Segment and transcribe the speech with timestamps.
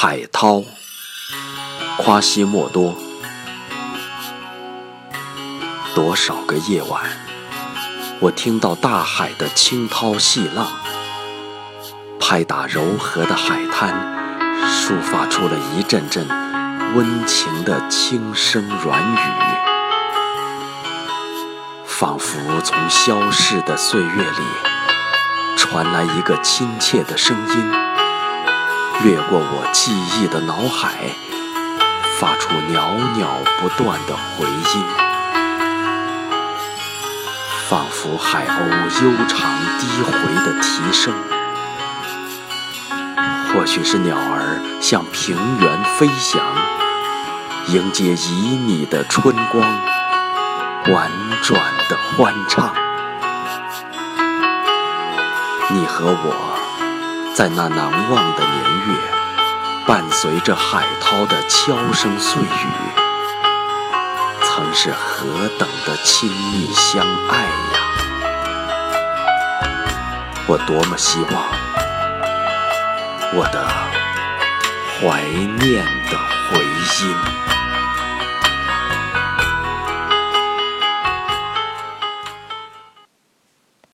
[0.00, 0.62] 海涛，
[1.96, 2.94] 夸西莫多。
[5.92, 7.02] 多少个夜晚，
[8.20, 10.68] 我听到大海的轻涛细浪，
[12.20, 13.92] 拍打柔和的海滩，
[14.70, 16.24] 抒发出了一阵阵
[16.94, 19.18] 温情的轻声软语，
[21.84, 24.44] 仿佛从消逝的岁月里
[25.56, 27.87] 传来一个亲切的声音。
[29.04, 31.14] 掠过我记忆的脑海，
[32.18, 33.28] 发出袅袅
[33.60, 34.84] 不断的回音，
[37.68, 38.58] 仿佛海鸥
[39.04, 39.38] 悠长
[39.78, 40.12] 低回
[40.44, 41.14] 的啼声。
[43.54, 46.42] 或许是鸟儿向平原飞翔，
[47.68, 48.28] 迎接旖
[48.66, 49.62] 旎的春光，
[50.92, 51.08] 婉
[51.42, 52.74] 转的欢唱。
[55.70, 56.47] 你和我。
[57.38, 57.78] 在那难
[58.10, 58.94] 忘的年月，
[59.86, 62.46] 伴随着海涛的悄声碎语，
[64.42, 67.78] 曾是何等的亲密相爱呀！
[70.48, 71.44] 我多么希望，
[73.34, 73.68] 我的
[75.00, 76.18] 怀念的
[76.50, 77.16] 回音。